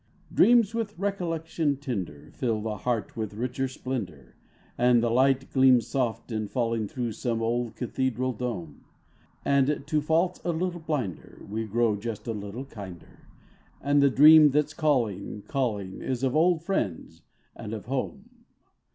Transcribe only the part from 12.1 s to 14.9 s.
a little hinder, And the dream that's